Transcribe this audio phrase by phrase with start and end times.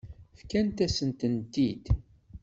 [0.39, 1.85] Fkant-asen-tent-id.